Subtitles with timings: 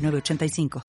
[0.00, 0.82] 906985.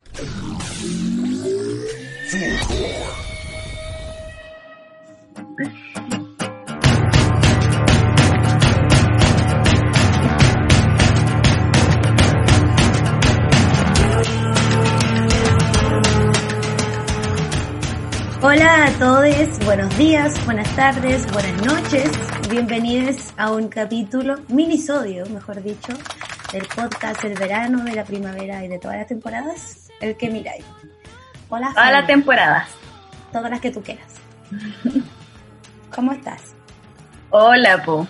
[18.44, 22.10] Hola a todos, buenos días, buenas tardes, buenas noches.
[22.50, 25.94] Bienvenidos a un capítulo, minisodio, mejor dicho,
[26.52, 30.66] del podcast del verano, de la primavera y de todas las temporadas, el que miráis.
[31.50, 31.70] Hola.
[31.76, 32.70] Todas las temporadas.
[33.32, 34.16] Todas las que tú quieras.
[35.96, 36.56] ¿Cómo estás?
[37.30, 38.08] Hola, Po.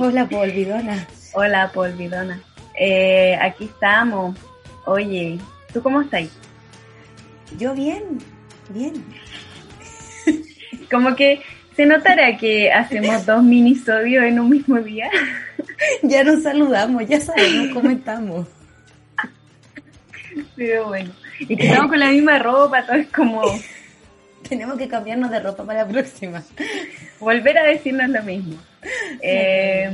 [0.00, 1.06] Hola, Polvidona.
[1.34, 2.42] Hola, Po, olvidona.
[2.76, 4.36] Eh, aquí estamos.
[4.86, 5.38] Oye,
[5.72, 6.28] ¿tú cómo estás?
[7.56, 8.18] Yo bien,
[8.70, 9.04] bien.
[10.90, 11.40] Como que
[11.76, 15.10] se notará que hacemos dos minisodios en un mismo día.
[16.02, 18.46] Ya nos saludamos, ya sabemos cómo estamos.
[20.54, 21.10] Pero bueno.
[21.38, 23.40] Y que estamos con la misma ropa, todo es como
[24.48, 26.42] Tenemos que cambiarnos de ropa para la próxima.
[27.18, 28.56] volver a decirnos lo mismo.
[29.22, 29.90] Eh,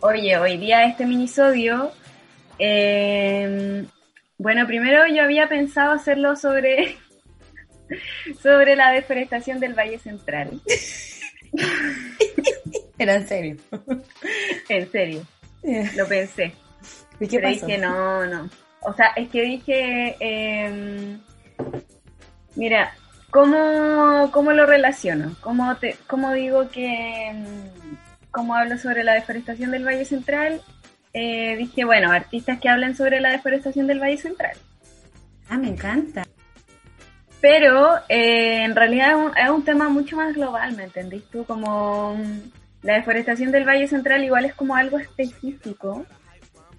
[0.00, 1.92] oye, hoy día este minisodio.
[2.58, 3.84] eh,
[4.36, 6.96] bueno, primero yo había pensado hacerlo sobre,
[8.42, 10.60] sobre la deforestación del Valle Central.
[12.98, 13.56] Era en serio.
[14.68, 15.26] En serio,
[15.96, 16.54] lo pensé.
[17.20, 17.66] ¿Y qué pero pasó?
[17.66, 18.50] dije, no, no.
[18.82, 21.16] O sea, es que dije, eh,
[22.54, 22.94] mira,
[23.30, 25.34] ¿cómo, ¿cómo lo relaciono?
[25.40, 30.60] ¿Cómo, te, ¿Cómo digo que, mm, cómo hablo sobre la deforestación del Valle Central?
[31.12, 34.56] Eh, dije, bueno, artistas que hablan sobre la deforestación del Valle Central.
[35.48, 36.24] Ah, me encanta.
[37.44, 41.44] Pero eh, en realidad es un, es un tema mucho más global, ¿me entendís tú?
[41.44, 42.40] Como mm,
[42.80, 46.06] la deforestación del Valle Central igual es como algo específico,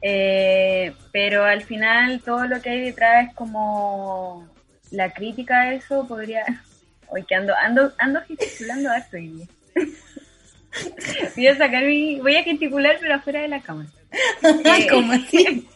[0.02, 4.50] eh, pero al final todo lo que hay detrás es como
[4.90, 6.44] la crítica a eso podría...
[7.10, 9.46] Hoy que ando, ando, ando gesticulando harto día.
[11.36, 12.20] Voy a sacar mi...
[12.22, 13.90] Voy a gesticular pero afuera de la cámara.
[14.42, 15.68] Eh, ¿Cómo así?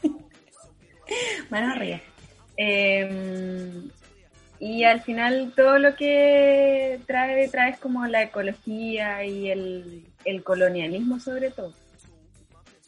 [1.51, 2.01] Mano arriba.
[2.57, 3.87] Eh,
[4.59, 10.43] y al final todo lo que trae detrás es como la ecología y el, el
[10.43, 11.73] colonialismo sobre todo.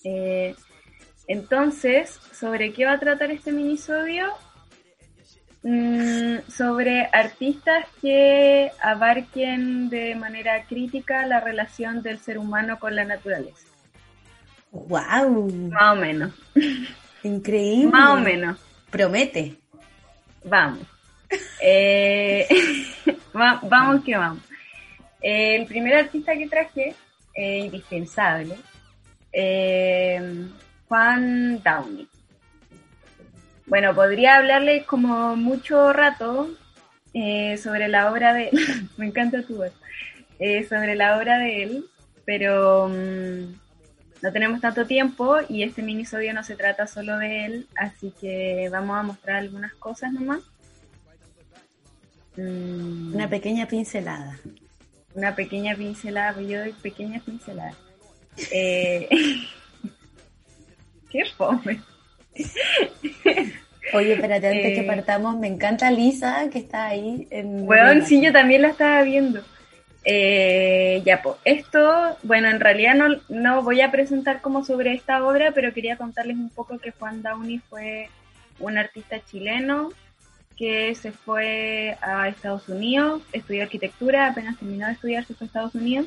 [0.04, 0.56] Eh,
[1.28, 4.26] entonces, ¿sobre qué va a tratar este minisodio?
[5.64, 13.06] Mm, sobre artistas que abarquen de manera crítica la relación del ser humano con la
[13.06, 13.68] naturaleza.
[14.72, 15.52] ¡Wow!
[15.70, 16.34] Más o menos.
[17.24, 17.92] Increíble.
[17.92, 18.58] Más o menos.
[18.90, 19.58] Promete.
[20.44, 20.88] Vamos.
[21.62, 22.48] Eh,
[23.36, 24.44] va- vamos que vamos.
[25.22, 26.96] Eh, el primer artista que traje,
[27.36, 28.56] eh, indispensable,
[29.32, 30.48] eh,
[30.88, 32.08] Juan Downey.
[33.68, 36.50] Bueno, podría hablarle como mucho rato
[37.14, 38.50] sobre la obra de...
[38.98, 39.72] Me encanta tu voz.
[40.68, 41.86] Sobre la obra de él,
[42.26, 43.54] pero mm,
[44.24, 48.68] no tenemos tanto tiempo y este minisodio no se trata solo de él, así que
[48.72, 50.40] vamos a mostrar algunas cosas nomás.
[52.42, 54.38] Mm, Una pequeña pincelada.
[55.14, 57.76] una pequeña pincelada, pues yo doy pequeñas pinceladas.
[58.52, 59.10] Eh,
[61.12, 61.82] qué fome.
[63.94, 64.76] Oye, espérate, antes Eh.
[64.76, 67.68] que partamos, me encanta Lisa, que está ahí en...
[67.68, 69.42] Weón, sí, yo también la estaba viendo.
[70.06, 75.24] Eh, ya, pues, esto, bueno, en realidad no, no voy a presentar como sobre esta
[75.26, 78.08] obra, pero quería contarles un poco que Juan Downey fue
[78.60, 79.90] un artista chileno
[80.62, 85.48] que se fue a Estados Unidos, estudió arquitectura, apenas terminó de estudiar se fue a
[85.48, 86.06] Estados Unidos.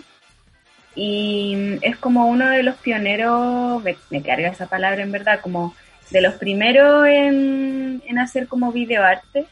[0.94, 5.74] Y es como uno de los pioneros, me, me carga esa palabra en verdad, como
[6.12, 9.46] de los primeros en, en hacer como videoarte,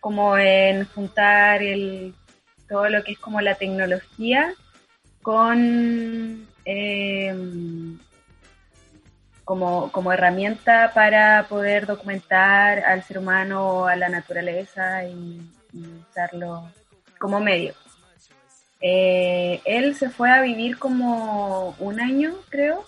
[0.00, 2.12] como en juntar el,
[2.68, 4.52] todo lo que es como la tecnología
[5.22, 7.32] con eh,
[9.50, 15.40] como, como herramienta para poder documentar al ser humano a la naturaleza y,
[16.08, 16.70] usarlo
[17.18, 17.74] como medio.
[18.80, 22.84] Eh, él se fue a vivir como un año, creo,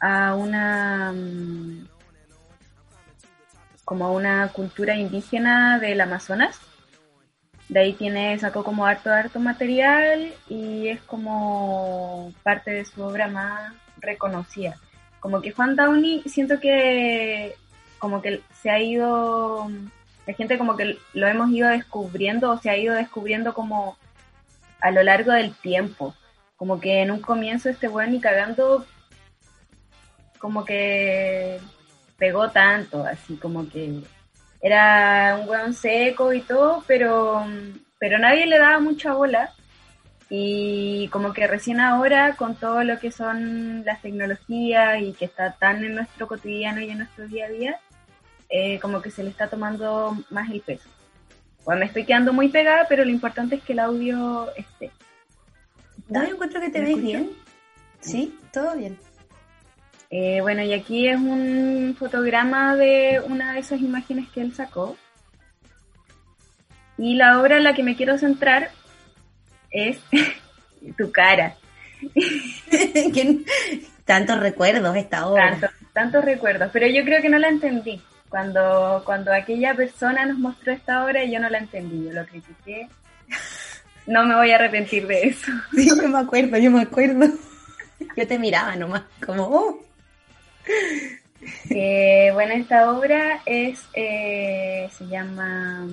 [0.00, 1.88] a una mm,
[3.86, 6.60] como una cultura indígena del Amazonas.
[7.70, 13.28] De ahí tiene, sacó como harto, harto material y es como parte de su obra
[13.28, 14.76] más reconocida.
[15.20, 17.54] Como que Juan Downey, siento que
[17.98, 19.70] como que se ha ido,
[20.26, 23.96] la gente como que lo hemos ido descubriendo o se ha ido descubriendo como
[24.80, 26.14] a lo largo del tiempo.
[26.56, 28.86] Como que en un comienzo este weón y cagando
[30.38, 31.60] como que
[32.16, 34.00] pegó tanto, así como que
[34.60, 37.44] era un weón seco y todo, pero,
[37.98, 39.52] pero nadie le daba mucha bola.
[40.32, 45.52] Y como que recién ahora, con todo lo que son las tecnologías y que está
[45.54, 47.80] tan en nuestro cotidiano y en nuestro día a día,
[48.48, 50.88] eh, como que se le está tomando más el peso.
[51.64, 54.92] Bueno, me estoy quedando muy pegada, pero lo importante es que el audio esté.
[56.08, 57.30] ¿No encuentro que te ves bien?
[58.00, 58.96] Sí, todo bien.
[60.10, 64.96] Eh, bueno, y aquí es un fotograma de una de esas imágenes que él sacó.
[66.98, 68.70] Y la obra en la que me quiero centrar
[69.70, 69.98] es
[70.98, 71.56] tu cara.
[74.04, 75.72] tantos recuerdos esta obra.
[75.92, 78.00] tantos recuerdos, pero yo creo que no la entendí.
[78.28, 82.88] Cuando, cuando aquella persona nos mostró esta obra, yo no la entendí, yo lo critiqué.
[84.06, 85.50] No me voy a arrepentir de eso.
[85.74, 87.26] Sí, yo me acuerdo, yo me acuerdo.
[88.16, 89.84] Yo te miraba nomás, como, oh.
[91.70, 95.86] Eh, bueno, esta obra es, eh, se llama,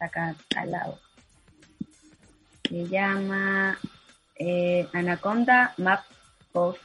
[0.00, 0.98] acá al lado,
[2.68, 3.78] se llama
[4.36, 6.04] eh, Anaconda Map
[6.52, 6.78] of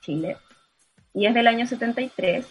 [0.00, 0.36] Chile.
[1.14, 2.46] Y es del año 73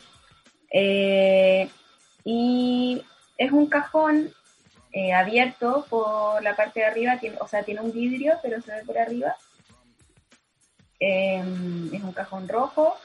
[2.26, 3.04] y
[3.38, 4.32] es un cajón
[5.16, 8.98] abierto por la parte de arriba, o sea, tiene un vidrio pero se ve por
[8.98, 9.36] arriba,
[11.00, 11.42] es
[12.04, 12.96] un cajón rojo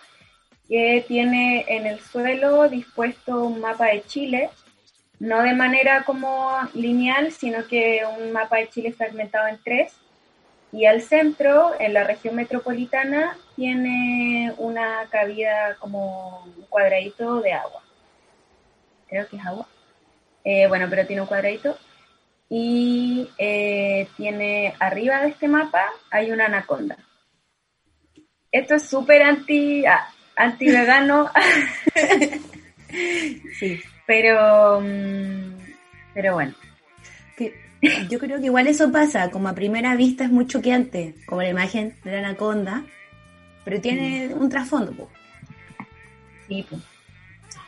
[0.68, 4.50] que tiene en el suelo dispuesto un mapa de Chile,
[5.24, 9.94] no de manera como lineal, sino que un mapa de Chile fragmentado en tres.
[10.70, 17.82] Y al centro, en la región metropolitana, tiene una cabida como un cuadradito de agua.
[19.08, 19.66] Creo que es agua.
[20.44, 21.78] Eh, bueno, pero tiene un cuadradito.
[22.50, 26.98] Y eh, tiene arriba de este mapa hay una anaconda.
[28.52, 29.86] Esto es súper anti...
[29.86, 30.06] Ah,
[30.36, 31.30] anti-vegano.
[33.58, 35.58] sí, pero, mm,
[36.14, 36.54] pero bueno.
[38.08, 41.48] yo creo que igual eso pasa, como a primera vista es muy choqueante, como la
[41.48, 42.84] imagen de la anaconda,
[43.64, 45.10] pero tiene un trasfondo.
[46.48, 46.66] Sí,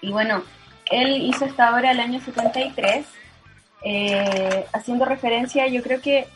[0.03, 0.43] Y bueno,
[0.91, 3.07] él hizo esta obra el año 73,
[3.85, 6.27] eh, haciendo referencia, yo creo que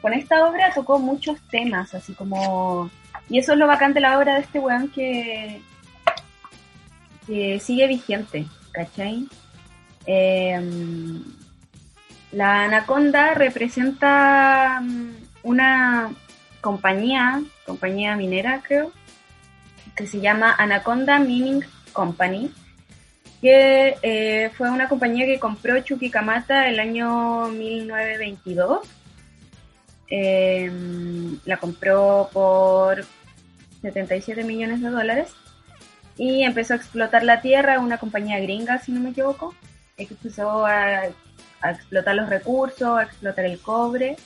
[0.00, 2.90] con esta obra tocó muchos temas, así como...
[3.30, 5.62] Y eso es lo bacán de la obra de este weón que,
[7.26, 9.26] que sigue vigente, ¿cachai?
[10.06, 11.22] Em,
[12.32, 15.10] la Anaconda representa mm,
[15.44, 16.12] una
[16.60, 18.92] compañía, compañía minera creo,
[19.94, 22.50] que se llama Anaconda Mining Company,
[23.40, 28.80] que eh, fue una compañía que compró Chuquicamata el año 1922.
[30.08, 33.04] Em, la compró por
[33.82, 35.34] 77 millones de dólares
[36.16, 39.54] y empezó a explotar la tierra, una compañía gringa, si no me equivoco,
[39.96, 41.06] empezó a,
[41.64, 44.16] explotar los recursos, a explotar el cobre.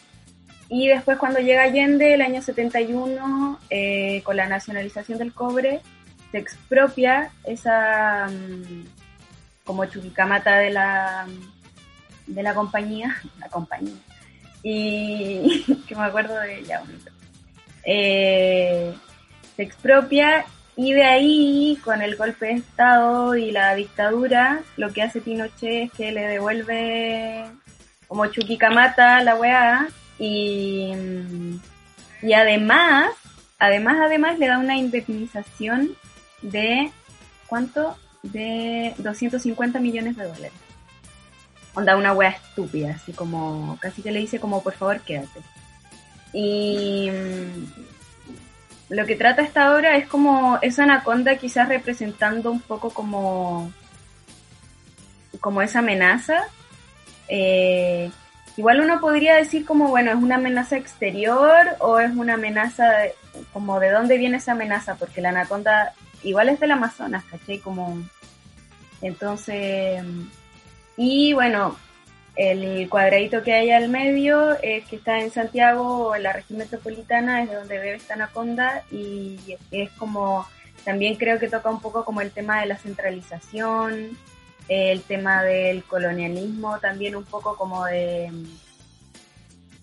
[0.69, 5.81] Y después cuando llega Allende, el año 71, eh, con la nacionalización del cobre,
[6.33, 8.85] se expropia esa mm,
[9.64, 11.26] como chuquicamata de la,
[12.26, 13.97] de la compañía, la compañía,
[14.62, 16.83] y que me acuerdo de ella,
[17.85, 18.95] eh,
[19.57, 20.45] se expropia
[20.78, 25.87] y de ahí, con el golpe de Estado y la dictadura, lo que hace Pinochet
[25.87, 27.47] es que le devuelve
[28.06, 29.88] como Chuquicamata la weá
[30.20, 30.92] y,
[32.23, 33.11] y además,
[33.58, 35.97] además, además le da una indemnización
[36.42, 36.92] de,
[37.49, 37.97] ¿cuánto?
[38.23, 40.52] De 250 millones de dólares.
[41.75, 45.40] Onda una weá estúpida, así como, casi que le dice como, por favor, quédate.
[46.32, 47.11] Y
[48.88, 53.71] lo que trata esta obra es como esa anaconda quizás representando un poco como,
[55.40, 56.45] como esa amenaza.
[57.28, 58.11] Eh,
[58.57, 62.85] igual uno podría decir como, bueno, es una amenaza exterior o es una amenaza,
[63.52, 65.92] como de dónde viene esa amenaza, porque la anaconda
[66.23, 67.59] igual es del Amazonas, ¿cachai?
[67.59, 68.02] Como,
[69.02, 70.02] entonces,
[70.97, 71.76] y bueno,
[72.38, 77.42] el cuadradito que hay al medio, es que está en Santiago, en la región metropolitana,
[77.42, 80.47] es de donde debe esta anaconda y es como,
[80.85, 84.16] también creo que toca un poco como el tema de la centralización
[84.68, 88.30] el tema del colonialismo también un poco como de,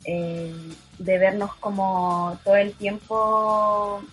[0.05, 0.55] eh,
[0.99, 4.03] de vernos como todo el tiempo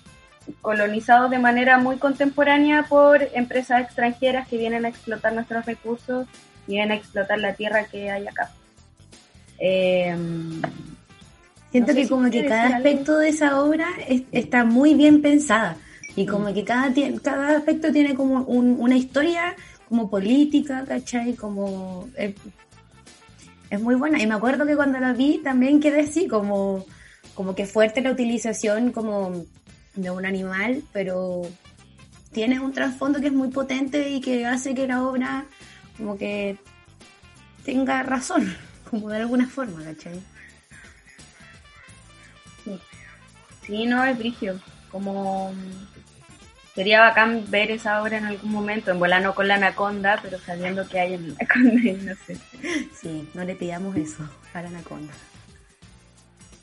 [0.60, 6.26] colonizados de manera muy contemporánea por empresas extranjeras que vienen a explotar nuestros recursos
[6.66, 8.50] y vienen a explotar la tierra que hay acá.
[9.58, 10.16] Eh,
[11.70, 13.88] Siento que como que cada aspecto de esa obra
[14.30, 15.76] está muy bien pensada
[16.14, 16.54] y como mm.
[16.54, 16.92] que cada,
[17.22, 19.56] cada aspecto tiene como una historia
[19.88, 21.34] como política, ¿cachai?
[21.34, 22.08] Como...
[22.16, 22.34] Eh,
[23.70, 24.22] es muy buena.
[24.22, 26.84] Y me acuerdo que cuando la vi también quedé así, como,
[27.34, 29.44] como que fuerte la utilización como
[29.94, 31.42] de un animal, pero
[32.32, 35.46] tiene un trasfondo que es muy potente y que hace que la obra
[35.96, 36.58] como que
[37.64, 38.56] tenga razón,
[38.90, 40.20] como de alguna forma, ¿cachai?
[43.62, 44.60] Sí, no, es brigio.
[44.90, 45.54] Como
[46.74, 50.86] sería bacán ver esa obra en algún momento, en volano con la anaconda, pero sabiendo
[50.88, 52.38] que hay en la anaconda no sé.
[53.00, 55.12] Sí, no le pidamos eso a la anaconda.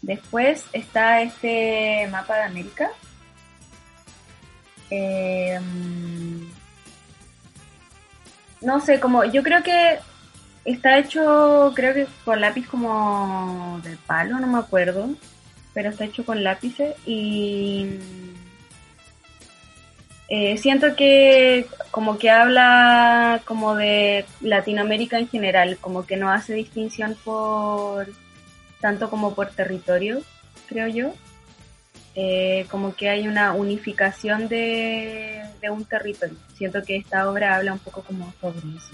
[0.02, 2.90] Después está este mapa de América.
[4.90, 6.50] Em,
[8.62, 10.00] no sé, como yo creo que
[10.66, 15.10] está hecho, creo que con lápiz como de palo, no me acuerdo
[15.74, 18.00] pero está hecho con lápices y
[20.28, 26.54] eh, siento que como que habla como de Latinoamérica en general, como que no hace
[26.54, 28.08] distinción por
[28.80, 30.22] tanto como por territorio,
[30.68, 31.14] creo yo.
[32.16, 36.38] Eh, como que hay una unificación de, de un territorio.
[36.56, 38.92] Siento que esta obra habla un poco como sobre eso.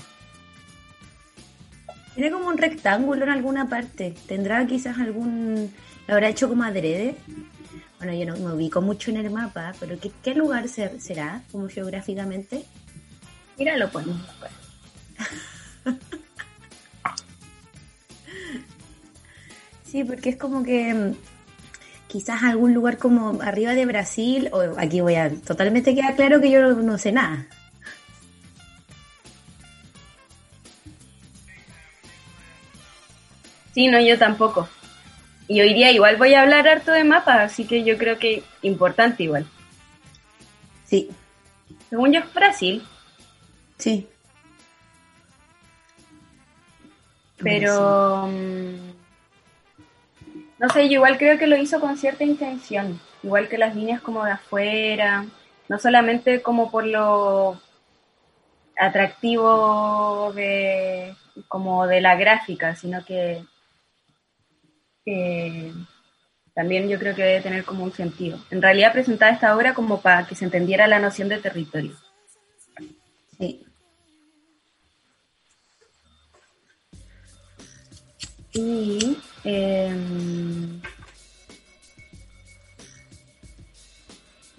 [2.14, 4.16] Tiene como un rectángulo en alguna parte.
[4.28, 5.72] ¿Tendrá quizás algún
[6.08, 7.16] ¿Lo habrá hecho como adrede?
[7.98, 12.64] Bueno, yo no me ubico mucho en el mapa, pero ¿qué, lugar será como geográficamente?
[13.58, 14.22] Mira, lo podemos
[19.84, 21.14] sí, porque es como que
[22.16, 26.50] quizás algún lugar como arriba de Brasil, o aquí voy a totalmente queda claro que
[26.50, 27.46] yo no sé nada.
[33.74, 34.70] Sí, no, yo tampoco.
[35.50, 38.44] Y hoy día igual voy a hablar harto de mapas, así que yo creo que
[38.62, 39.46] importante igual.
[40.86, 41.10] Sí.
[41.90, 42.82] Según yo es Brasil.
[43.78, 44.08] Sí.
[47.40, 48.28] Pero...
[48.28, 48.85] Mm,
[50.58, 53.00] no sé, yo igual creo que lo hizo con cierta intención.
[53.24, 55.26] Igual que las líneas como de afuera.
[55.68, 57.60] No solamente como por lo
[58.78, 61.16] atractivo de
[61.48, 63.44] como de la gráfica, sino que
[66.54, 68.40] también yo creo que debe tener como un sentido.
[68.50, 71.96] En realidad presentaba esta obra como para que se entendiera la noción de territorio.
[73.38, 73.66] Sí.
[78.54, 80.82] Y em,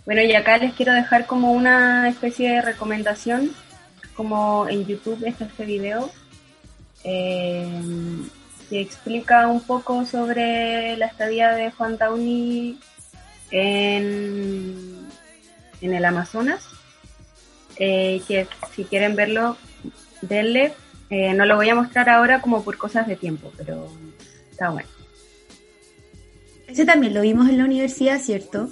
[0.04, 3.50] bueno, y acá les quiero dejar como una especie de recomendación,
[4.14, 6.10] como en YouTube está este video.
[7.04, 7.68] Eh,
[8.68, 12.78] que explica un poco sobre la estadía de Juan Downey
[13.50, 15.06] en,
[15.80, 16.66] en el Amazonas.
[17.78, 19.56] Eh, que si quieren verlo,
[20.22, 20.72] denle.
[21.10, 23.88] Eh, no lo voy a mostrar ahora como por cosas de tiempo, pero
[24.56, 24.88] está bueno.
[26.66, 28.70] Ese también lo vimos en la universidad, ¿cierto?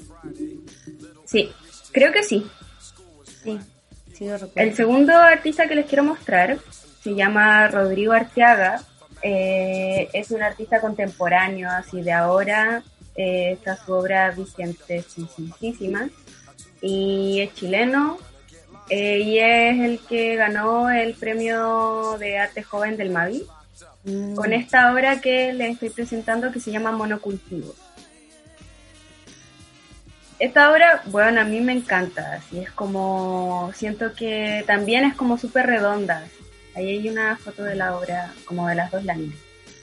[1.26, 1.52] Sí,
[1.92, 2.46] creo que sí.
[3.42, 3.58] Sí,
[4.14, 6.58] sí El segundo artista que les quiero mostrar
[7.02, 8.82] se llama Rodrigo Arteaga
[9.20, 12.82] eh, es un artista contemporáneo, así de ahora.
[13.16, 16.08] Eh, está su obra vigentesísima.
[16.80, 18.18] Y es chileno.
[18.90, 23.46] Eh, y es el que ganó el premio de arte joven del Mavi.
[24.04, 24.34] Mm.
[24.34, 27.74] Con esta obra que les estoy presentando que se llama Monocultivo.
[30.38, 35.38] Esta obra, bueno, a mí me encanta, así es como, siento que también es como
[35.38, 36.24] súper redonda,
[36.74, 39.38] Ahí hay una foto de la obra, como de las dos láminas.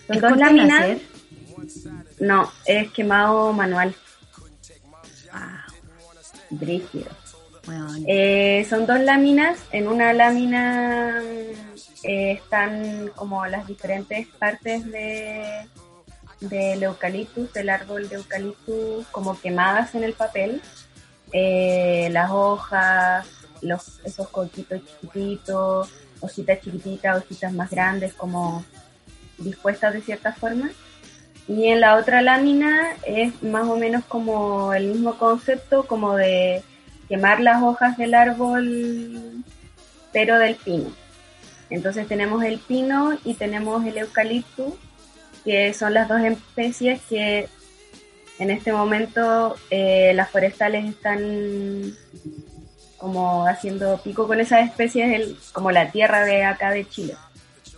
[0.08, 0.98] Son dos láminas.
[2.20, 3.96] No, es quemado manual.
[5.32, 5.66] Ah,
[6.50, 7.10] brígido.
[8.08, 9.60] Eh, son dos láminas.
[9.72, 11.22] En una lámina
[12.03, 15.67] eh, están como las diferentes partes de
[16.41, 20.62] del eucaliptus, del árbol de eucaliptus, como quemadas en el papel.
[21.31, 23.25] Eh, las hojas,
[23.62, 25.89] los, esos coquitos chiquititos,
[26.20, 28.65] hojitas chiquititas, hojitas más grandes, como
[29.38, 30.72] dispuestas de cierta forma.
[31.48, 36.63] Y en la otra lámina es más o menos como el mismo concepto, como de
[37.08, 39.43] quemar las hojas del árbol,
[40.12, 40.89] pero del pino.
[41.72, 44.78] Entonces tenemos el pino y tenemos el eucalipto,
[45.44, 47.48] que son las dos especies que
[48.38, 51.96] en este momento eh, las forestales están
[52.98, 57.16] como haciendo pico con esas especies, como la tierra de acá de Chile.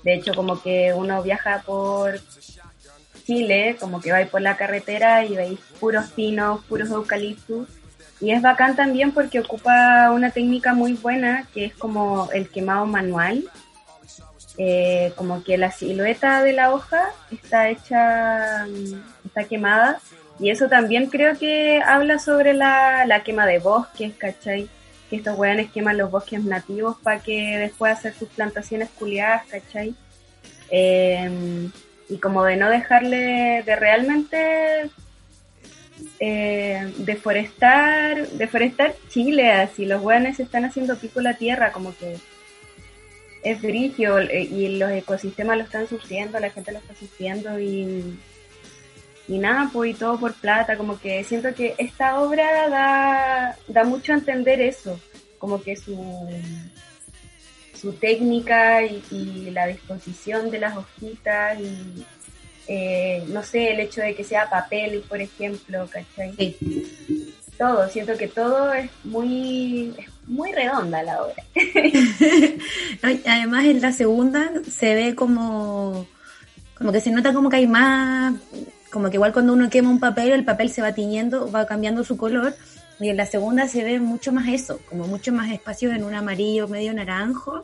[0.04, 2.20] De hecho, como que uno viaja por
[3.26, 7.70] Chile, como que vais por la carretera y veis puros pinos, puros eucaliptos.
[8.20, 12.86] Y es bacán también porque ocupa una técnica muy buena que es como el quemado
[12.86, 13.46] manual.
[14.58, 20.00] Eh, como que la silueta de la hoja está hecha, mm, está quemada.
[20.40, 24.68] Y eso también creo que habla sobre la, la quema de bosques, ¿cachai?
[25.10, 29.96] Que estos weones queman los bosques nativos para que después hacer sus plantaciones culiadas, ¿cachai?
[30.70, 31.70] Eh,
[32.10, 34.90] y como de no dejarle de realmente
[36.20, 42.18] eh, deforestar, deforestar Chile, así los hueones están haciendo pico la tierra, como que
[43.44, 48.18] es brigio eh, y los ecosistemas lo están sufriendo, la gente lo está sufriendo y,
[49.28, 53.84] y nada, pues y todo por plata, como que siento que esta obra da, da
[53.84, 55.00] mucho a entender eso,
[55.38, 55.96] como que su
[57.84, 62.06] su técnica y, la disposición de las hojitas y
[62.66, 66.34] eh, no sé, el hecho de que sea papel, por ejemplo, ¿cachai?
[66.38, 67.36] Sí.
[67.58, 69.94] Todo, siento que todo es muy,
[70.28, 71.44] muy redonda la obra.
[73.26, 76.08] Además en la segunda se ve como,
[76.76, 78.34] como que se nota como que hay más,
[78.92, 82.04] como que igual cuando uno quema un papel, el papel se va tiñendo, va cambiando
[82.04, 82.56] su color
[83.00, 86.16] y en la segunda se ve mucho más eso, como mucho más espacios en un
[86.16, 87.62] amarillo medio naranjo.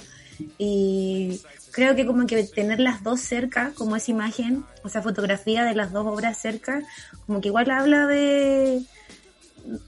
[0.58, 5.64] Y creo que como que tener las dos cerca, como esa imagen, o sea, fotografía
[5.64, 6.82] de las dos obras cerca,
[7.26, 8.82] como que igual habla de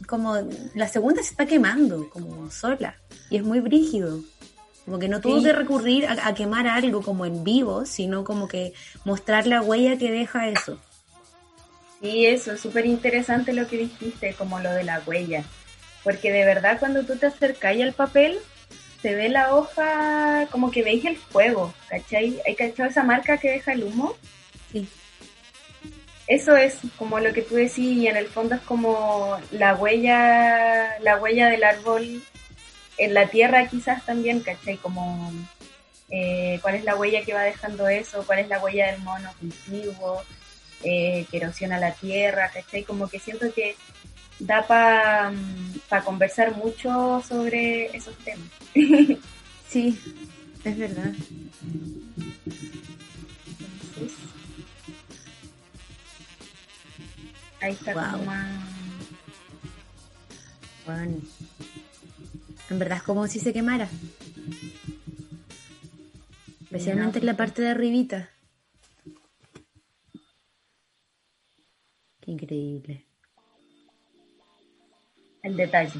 [0.07, 0.35] como
[0.73, 2.95] la segunda se está quemando, como sola,
[3.29, 4.21] y es muy brígido.
[4.85, 8.47] Como que no tuvo que recurrir a, a, quemar algo como en vivo, sino como
[8.47, 8.73] que
[9.05, 10.79] mostrar la huella que deja eso.
[12.01, 15.43] Sí, eso, es súper interesante lo que dijiste, como lo de la huella.
[16.03, 18.39] Porque de verdad cuando tú te acercas al papel,
[19.01, 22.39] se ve la hoja, como que veis el fuego, ¿cachai?
[22.45, 24.15] ¿Hay cachado esa marca que deja el humo?
[24.71, 24.87] Sí.
[26.31, 30.97] Eso es como lo que tú decís y en el fondo es como la huella,
[31.01, 32.23] la huella del árbol
[32.97, 34.77] en la tierra quizás también, ¿cachai?
[34.77, 35.29] Como
[36.09, 39.29] eh, cuál es la huella que va dejando eso, cuál es la huella del mono
[39.41, 40.23] cultivo,
[40.83, 42.85] eh, que erosiona la tierra, ¿cachai?
[42.85, 43.75] Como que siento que
[44.39, 45.33] da para
[45.89, 48.47] pa conversar mucho sobre esos temas.
[49.67, 49.99] sí,
[50.63, 51.11] es verdad.
[57.61, 58.47] Ahí está como más...
[60.85, 61.17] Bueno.
[62.69, 63.87] En verdad es como si se quemara.
[66.63, 68.29] Especialmente en la parte de arribita.
[72.21, 73.05] Qué increíble.
[75.43, 75.99] El detalle.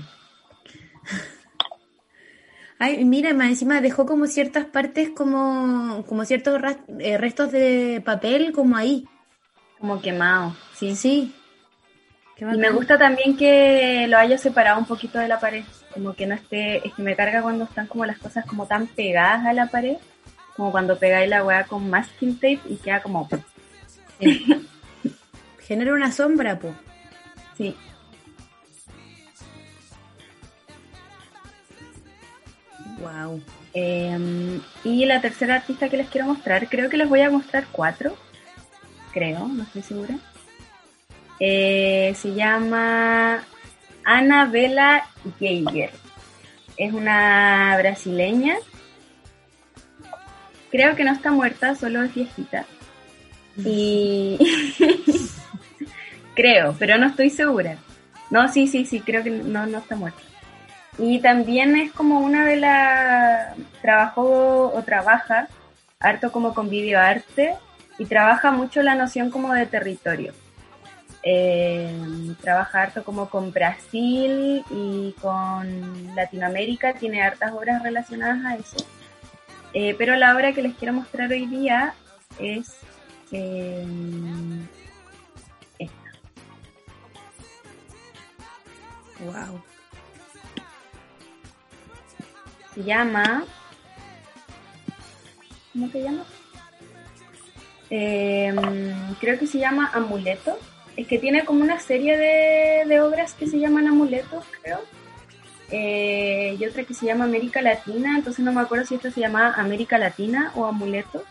[2.79, 6.59] Ay, mira, más encima dejó como ciertas partes, como, como ciertos
[6.99, 9.07] eh, restos de papel, como ahí.
[9.79, 10.95] Como quemado, sí.
[10.95, 11.35] Sí.
[12.41, 15.63] Y me gusta también que lo haya separado un poquito de la pared.
[15.93, 18.87] Como que no esté, es que me carga cuando están como las cosas como tan
[18.87, 19.97] pegadas a la pared.
[20.55, 23.29] Como cuando pegáis la weá con masking tape y queda como...
[25.59, 26.73] Genera una sombra, po.
[27.57, 27.75] Sí.
[32.99, 33.41] Wow.
[33.73, 37.67] Em, y la tercera artista que les quiero mostrar, creo que les voy a mostrar
[37.71, 38.17] cuatro.
[39.13, 40.17] Creo, no estoy segura.
[41.43, 43.43] Eh, se llama
[44.05, 45.07] Anabela
[45.39, 45.89] Geiger.
[46.77, 48.57] Es una brasileña.
[50.69, 52.65] Creo que no está muerta, solo es viejita.
[53.57, 54.37] Y
[56.35, 57.77] creo, pero no estoy segura.
[58.29, 60.21] No, sí, sí, sí, creo que no, no está muerta.
[60.99, 65.47] Y también es como una de las, trabajó o trabaja
[65.99, 67.55] harto como con videoarte
[67.97, 70.33] y trabaja mucho la noción como de territorio.
[71.23, 78.77] Eh, trabaja harto como con Brasil y con Latinoamérica, tiene hartas obras relacionadas a eso.
[79.73, 81.93] Eh, pero la obra que les quiero mostrar hoy día
[82.39, 82.75] es
[83.31, 83.85] eh,
[85.79, 86.11] esta.
[89.19, 89.61] Wow.
[92.73, 93.45] Se llama.
[95.73, 96.25] ¿Cómo se llama?
[97.89, 100.57] Em, creo que se llama Amuleto.
[100.95, 104.79] Es que tiene como una serie de, obras que se llaman amuletos, creo.
[105.71, 109.21] eh, y otra que se llama América Latina, entonces no me acuerdo si esta se
[109.21, 111.23] llama América Latina o Amuleto.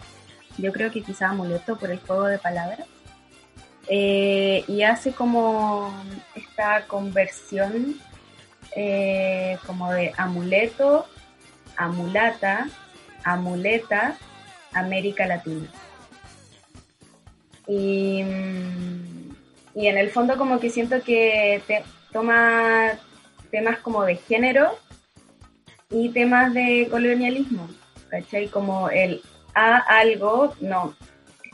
[0.59, 2.87] Yo creo que quizá Amuleto por el juego de palabras.
[3.89, 5.93] Eh, y hace como
[6.35, 7.97] esta conversión
[8.77, 11.07] eh, como de amuleto,
[11.77, 12.69] amulata,
[13.25, 14.17] amuleta,
[14.73, 15.67] América Latina.
[17.67, 18.23] Y,
[19.75, 22.93] y en el fondo como que siento que te, toma
[23.51, 24.77] temas como de género
[25.91, 27.69] y temas de colonialismo,
[28.09, 28.49] ¿cachai?
[28.49, 29.23] Como el
[29.55, 30.95] a algo, no,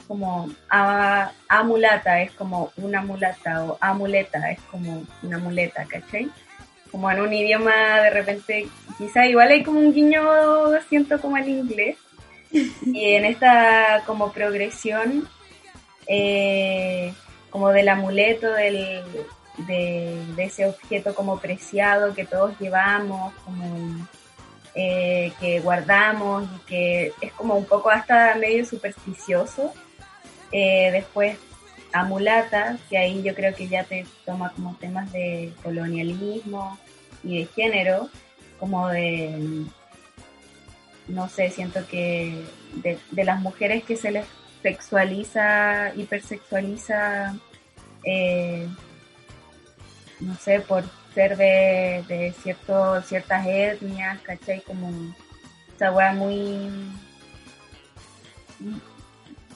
[0.07, 1.33] como a,
[1.65, 6.31] mulata es como una mulata o amuleta es como una muleta, ¿cachai?
[6.91, 10.23] Como en un idioma de repente, quizá igual hay como un guiño,
[10.89, 11.97] siento como el inglés.
[12.53, 15.29] Y en esta como progresión,
[16.07, 17.13] eh,
[17.57, 19.03] como del amuleto, del,
[19.67, 24.07] de, ese objeto como preciado que todos llevamos, como
[24.75, 29.73] eh, que guardamos y que es como un poco hasta medio supersticioso.
[30.53, 31.39] Eh, después
[31.95, 36.79] Amulata, que ahí yo creo que ya te toma como temas de colonialismo
[37.25, 38.11] y de género,
[38.61, 39.65] como de,
[41.09, 44.27] no sé, siento que de, las mujeres que se les
[44.63, 47.35] sexualiza, hipersexualiza,
[48.07, 48.67] eh,
[50.21, 54.63] no sé, por ser de, de cierto, ciertas etnias, ¿cachai?
[54.63, 55.15] Como
[55.75, 56.71] esa weá muy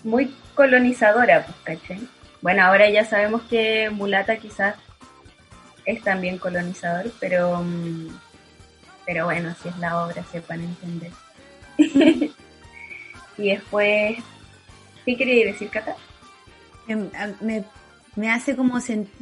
[0.03, 2.09] muy colonizadora, pues, ¿cachai?
[2.43, 4.75] Bueno, ahora ya sabemos que mulata quizás
[5.85, 7.65] es también colonizador, pero,
[9.07, 11.13] pero bueno, si es la obra se pueden entender.
[13.39, 14.19] y después,
[15.05, 15.97] ¿qué quería decir, Cata?
[16.89, 17.11] Em,
[17.41, 17.65] me,
[18.17, 18.79] me hace como,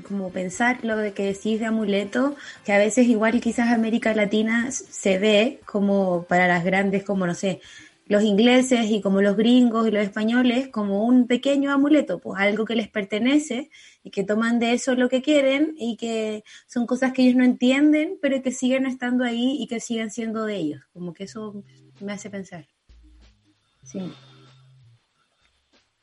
[0.07, 4.71] como pensar lo de que decís de amuleto, que a veces igual quizás América Latina
[4.71, 7.61] se ve como para las grandes, como no sé,
[8.07, 12.65] los ingleses y como los gringos y los españoles como un pequeño amuleto, pues algo
[12.65, 13.71] que les pertenece
[14.03, 17.45] y que toman de eso lo que quieren y que son cosas que ellos no
[17.45, 20.81] entienden, pero que siguen estando ahí y que siguen siendo de ellos.
[20.95, 21.63] Como que eso
[22.01, 22.67] me hace pensar.
[23.85, 24.11] Sí.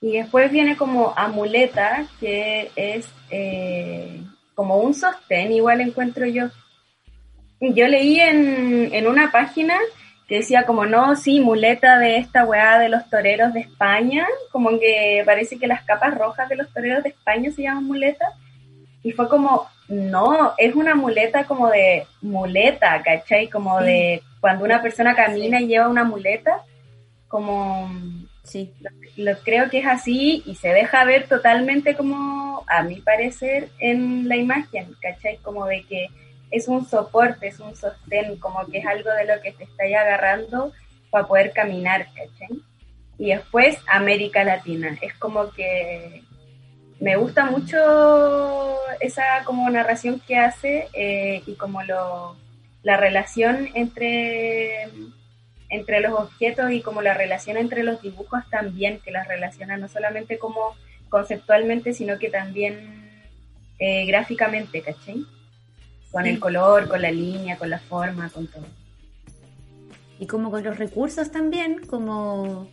[0.02, 4.22] Y después viene como amuleta, que es eh,
[4.54, 6.50] como un sostén, igual encuentro yo.
[7.60, 9.76] Yo leí en, en una página
[10.28, 14.80] que decía como, no, sí, muleta de esta weá de los toreros de España, como
[14.80, 18.26] que parece que las capas rojas de los toreros de España se llaman muleta,
[19.04, 23.50] y fue como, no, es una muleta como de muleta, ¿cachai?
[23.50, 26.64] Como de cuando una persona camina y lleva una muleta,
[27.28, 27.92] como,
[28.46, 28.74] sí,
[29.18, 34.30] lo, creo que es así y se deja ver totalmente como, a mi parecer, en
[34.30, 35.38] la imagen, ¿cachai?
[35.38, 36.08] Como de que
[36.52, 39.96] es un soporte, es un sostén, como que es algo de lo que te estáis
[39.96, 40.72] agarrando
[41.10, 42.62] para poder caminar, ¿cachai?
[43.18, 46.24] Y después América Latina, es como que
[47.00, 47.78] me gusta mucho
[49.00, 52.36] esa como narración que hace eh, y como lo,
[52.84, 54.88] la relación entre,
[55.70, 59.88] entre los objetos y como la relación entre los dibujos también, que las relaciona no
[59.88, 60.76] solamente como
[61.10, 63.32] conceptualmente, sino que también
[63.80, 65.26] eh, gráficamente, ¿cachai?
[66.16, 68.64] con el color, con la línea, con la forma, con todo.
[70.18, 72.70] Y como con los recursos también, como,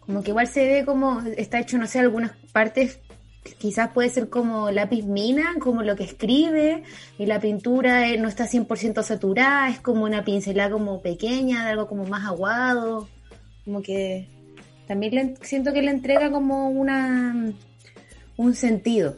[0.00, 3.00] como que igual se ve como está hecho, no sé, algunas partes
[3.54, 6.82] quizás puede ser como lápiz mina, como lo que escribe,
[7.18, 11.86] y la pintura no está 100% saturada, es como una pincelada como pequeña, de algo
[11.86, 13.08] como más aguado,
[13.64, 14.28] como que
[14.86, 17.52] también siento que le entrega como una
[18.36, 19.16] un sentido.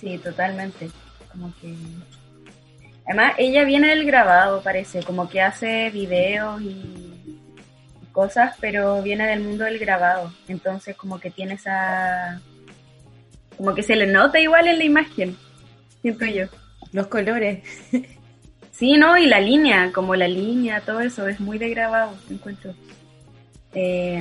[0.00, 0.90] Sí, totalmente.
[1.32, 1.74] Como que...
[3.06, 7.03] Además, ella viene del grabado, parece, como que hace videos y
[8.14, 10.32] cosas, pero viene del mundo del grabado.
[10.48, 12.40] Entonces, como que tiene esa...
[13.58, 15.36] Como que se le nota igual en la imagen,
[16.00, 16.46] siento yo.
[16.92, 17.62] Los colores.
[18.72, 19.16] Sí, ¿no?
[19.16, 22.74] Y la línea, como la línea, todo eso, es muy de grabado, encuentro.
[23.72, 24.20] Eh,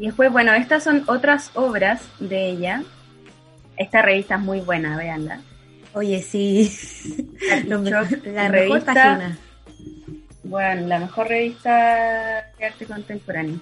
[0.00, 2.82] Y después, bueno, estas son otras obras de ella.
[3.76, 5.42] Esta revista es muy buena, véanla.
[5.94, 6.70] Oye, sí.
[7.66, 8.02] la,
[8.48, 9.36] revista.
[10.44, 13.60] Bueno, la mejor revista de arte contemporáneo.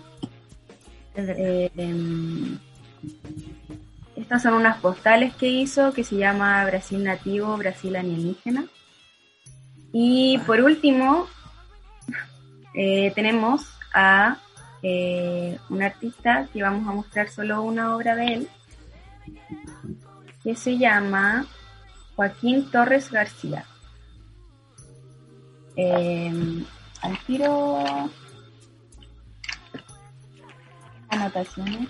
[1.14, 2.58] Eh, em,
[4.14, 8.66] estas son unas postales que hizo que se llama Brasil Nativo, Brasil Alienígena.
[9.92, 11.26] Y por último,
[12.74, 14.38] eh, tenemos a
[14.82, 18.48] eh, un artista que vamos a mostrar solo una obra de él,
[20.44, 21.46] que se llama
[22.18, 23.64] Joaquín Torres García.
[25.76, 26.32] Eh,
[27.00, 27.78] al tiro
[31.10, 31.88] anotaciones.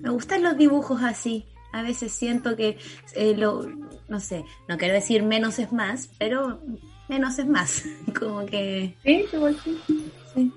[0.00, 1.44] Me gustan los dibujos así.
[1.70, 2.78] A veces siento que
[3.14, 3.66] eh, lo,
[4.08, 6.62] no sé, no quiero decir menos es más, pero
[7.10, 7.84] menos es más.
[8.18, 8.96] Como que.
[9.04, 9.78] Sí, igual sí.
[10.32, 10.52] sí.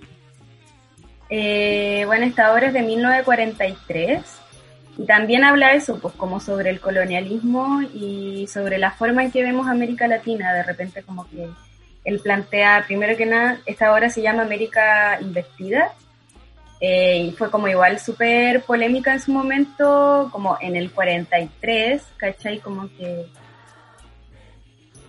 [1.30, 4.39] Eh, bueno, esta obra es de 1943
[5.00, 9.42] y también habla eso, pues como sobre el colonialismo y sobre la forma en que
[9.42, 10.54] vemos América Latina.
[10.54, 11.48] De repente como que
[12.04, 15.94] él plantea, primero que nada, esta obra se llama América Investida
[16.82, 22.60] eh, y fue como igual súper polémica en su momento, como en el 43, ¿cachai?
[22.60, 23.26] Como que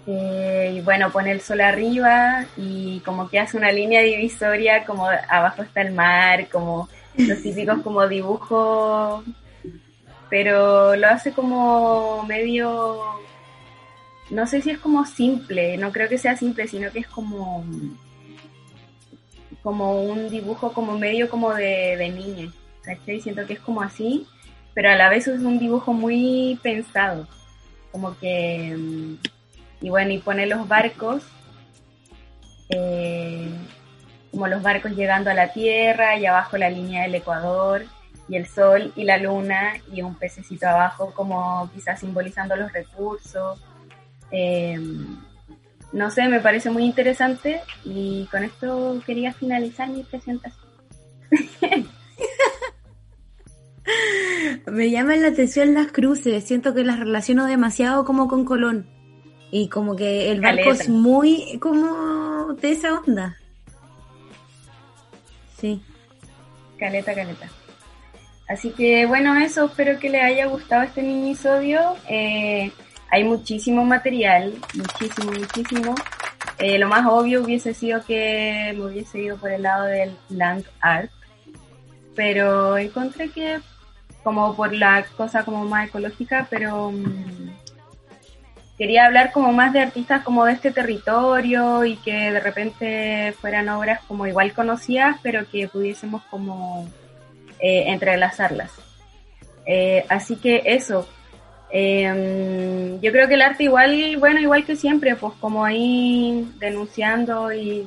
[0.07, 5.09] eh, y bueno, pone el sol arriba y como que hace una línea divisoria, como
[5.09, 9.25] abajo está el mar, como los típicos como dibujos,
[10.31, 13.03] pero lo hace como medio,
[14.31, 17.65] no sé si es como simple, no creo que sea simple, sino que es como
[19.63, 22.51] como un dibujo como medio como de, de niña,
[22.83, 23.21] ¿cachai?
[23.21, 24.27] Siento que es como así,
[24.73, 27.29] pero a la vez es un dibujo muy pensado,
[27.93, 29.19] como que
[29.83, 31.25] y bueno, y pone los barcos,
[32.69, 33.51] eh,
[34.31, 37.85] como los barcos llegando a la Tierra y abajo la línea del Ecuador
[38.31, 43.61] y el Sol y la Luna y un pececito abajo como quizás simbolizando los recursos.
[44.31, 44.79] Eh,
[45.93, 50.71] no sé, me parece muy interesante y con esto quería finalizar mi presentación.
[54.71, 58.87] me llaman la atención las cruces, siento que las relaciono demasiado como con Colón.
[59.51, 63.37] Y como que el barco es muy como de esa onda.
[65.61, 65.83] Sí.
[66.79, 67.51] Caleta, caleta.
[68.51, 71.97] Así que bueno, eso, espero que les haya gustado este minisodio.
[72.09, 72.73] Eh,
[73.09, 75.95] hay muchísimo material, muchísimo, muchísimo.
[76.59, 80.65] Eh, lo más obvio hubiese sido que me hubiese ido por el lado del land
[80.81, 81.13] art,
[82.17, 83.61] pero encontré que
[84.25, 87.51] como por la cosa como más ecológica, pero mm,
[88.77, 93.69] quería hablar como más de artistas como de este territorio y que de repente fueran
[93.69, 96.89] obras como igual conocidas, pero que pudiésemos como
[97.63, 98.73] eh, entrelazarlas.
[99.67, 101.09] Eh, así que eso.
[101.73, 107.53] Em, yo creo que el arte igual, bueno, igual que siempre, pues como ahí denunciando
[107.53, 107.87] y,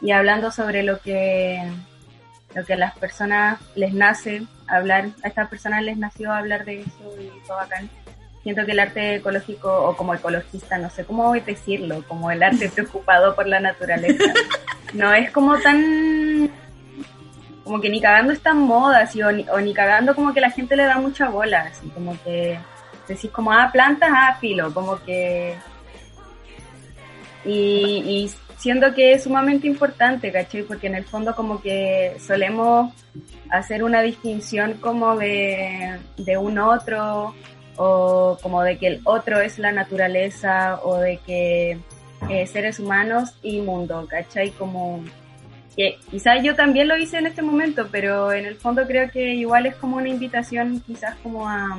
[0.00, 1.60] y hablando sobre lo que
[2.54, 6.80] lo que a las personas les nace hablar, a estas personas les nació hablar de
[6.80, 7.88] eso y todo bacán
[8.42, 12.68] siento que el arte ecológico o como ecologista, no sé cómo decirlo, como el arte
[12.74, 14.32] preocupado por la naturaleza,
[14.94, 16.11] no es como tan
[17.64, 19.08] como que ni cagando está en moda,
[19.52, 22.58] o, ni, cagando como que la gente le da mucha bola, así como que
[23.06, 25.56] decís como, ah, plantas, ah, filo, como que...
[27.44, 30.62] Y, y siento que es sumamente importante, ¿cachai?
[30.62, 32.92] Porque en el fondo como que solemos
[33.50, 37.34] hacer una distinción como de, de un otro,
[37.76, 41.78] o como de que el otro es la naturaleza o de que
[42.28, 44.50] eh, seres humanos y mundo, ¿cachai?
[44.50, 45.02] Como
[45.76, 49.34] que quizás yo también lo hice en este momento, pero en el fondo creo que
[49.34, 51.78] igual es como una invitación quizás como a,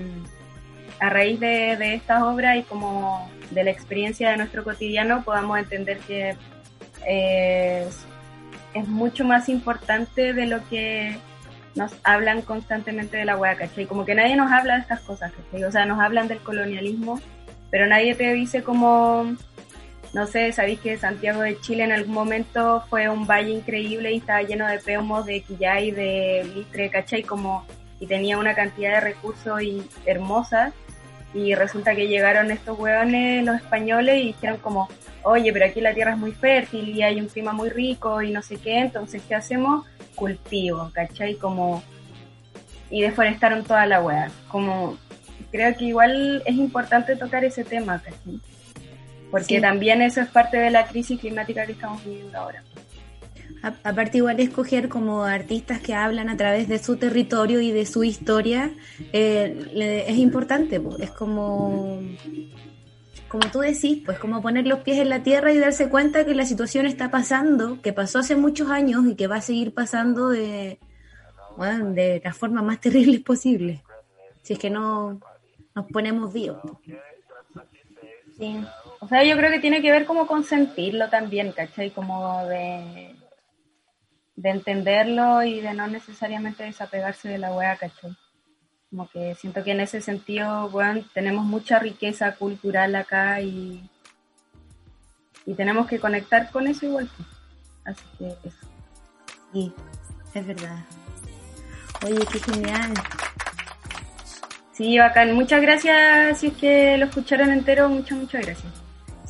[0.99, 5.59] a raíz de, de estas obras y como de la experiencia de nuestro cotidiano podamos
[5.59, 6.35] entender que
[7.07, 7.87] eh,
[8.73, 11.17] es mucho más importante de lo que
[11.75, 13.85] nos hablan constantemente de la hueá, ¿cachai?
[13.85, 15.63] Como que nadie nos habla de estas cosas, ¿cachai?
[15.63, 17.19] O sea, nos hablan del colonialismo,
[17.71, 19.35] pero nadie te dice como,
[20.13, 24.17] no sé, sabéis que Santiago de Chile en algún momento fue un valle increíble y
[24.17, 27.23] estaba lleno de peumos, de quillay, de listre, ¿cachai?
[27.23, 27.65] Como,
[27.99, 30.73] y tenía una cantidad de recursos y hermosas,
[31.33, 34.87] y resulta que llegaron estos hueones, los españoles, y dijeron como,
[35.23, 38.31] oye, pero aquí la tierra es muy fértil y hay un clima muy rico y
[38.31, 39.85] no sé qué, entonces, ¿qué hacemos?
[40.15, 41.35] cultivo, ¿cachai?
[41.35, 41.83] Como,
[42.89, 44.31] y deforestaron toda la wea.
[44.47, 44.97] Como,
[45.51, 48.39] creo que igual es importante tocar ese tema, ¿cachai?
[49.33, 52.63] Porque también eso es parte de la crisis climática que estamos viviendo ahora.
[53.83, 58.03] Aparte igual escoger como artistas que hablan a través de su territorio y de su
[58.03, 58.71] historia
[59.11, 61.99] eh, es importante, es como
[63.27, 66.35] como tú decís, pues como poner los pies en la tierra y darse cuenta que
[66.35, 70.29] la situación está pasando, que pasó hace muchos años y que va a seguir pasando
[70.29, 70.77] de,
[71.57, 73.81] bueno, de la forma más terrible posible,
[74.43, 75.19] si es que no
[75.73, 76.61] nos ponemos vivos.
[78.37, 78.63] Sí,
[79.03, 81.91] o sea, yo creo que tiene que ver como con sentirlo también, ¿cachai?
[81.91, 83.13] Como de,
[84.37, 88.15] de entenderlo y de no necesariamente desapegarse de la wea, ¿cachai?
[88.89, 93.89] Como que siento que en ese sentido, bueno, tenemos mucha riqueza cultural acá y,
[95.45, 97.09] y tenemos que conectar con eso igual.
[97.17, 97.27] pues.
[97.83, 98.67] Así que eso.
[99.51, 99.73] Sí,
[100.33, 100.77] es verdad.
[102.05, 102.93] Oye, qué genial.
[104.71, 105.33] Sí, bacán.
[105.33, 107.89] Muchas gracias si es que lo escucharon entero.
[107.89, 108.82] Muchas, muchas gracias.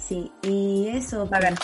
[0.08, 1.56] Sí, y eso, Bacán.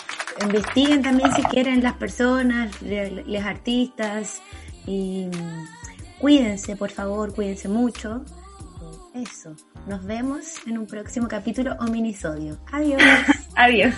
[0.42, 4.40] investiguen también si quieren las personas, los artistas
[4.86, 8.24] y mm, cuídense, por favor, cuídense mucho.
[9.14, 9.54] Eso,
[9.86, 12.58] nos vemos en un próximo capítulo o minisodio.
[12.72, 13.02] Adiós.
[13.56, 13.94] Adiós.